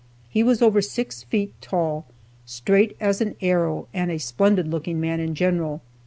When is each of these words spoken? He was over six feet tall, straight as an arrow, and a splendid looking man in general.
He 0.29 0.41
was 0.41 0.63
over 0.63 0.81
six 0.81 1.21
feet 1.21 1.53
tall, 1.61 2.07
straight 2.43 2.97
as 2.99 3.21
an 3.21 3.35
arrow, 3.39 3.87
and 3.93 4.09
a 4.09 4.17
splendid 4.17 4.67
looking 4.67 4.99
man 4.99 5.19
in 5.19 5.35
general. 5.35 5.83